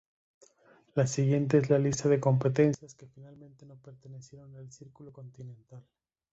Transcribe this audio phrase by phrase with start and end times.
[0.95, 5.83] La siguiente es la lista de competencias que finalmente no pertenecieron al Circuito Continental.